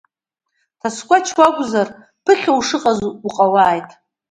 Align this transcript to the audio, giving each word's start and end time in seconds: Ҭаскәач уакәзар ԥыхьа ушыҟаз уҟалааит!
Ҭаскәач 0.79 1.27
уакәзар 1.37 1.87
ԥыхьа 2.23 2.51
ушыҟаз 2.57 2.99
уҟалааит! 3.27 3.89